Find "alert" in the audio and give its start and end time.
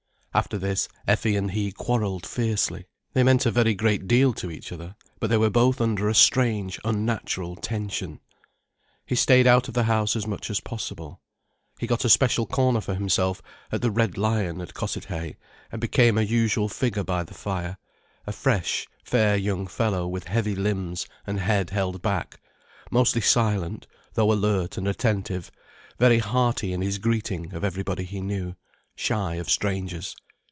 24.31-24.77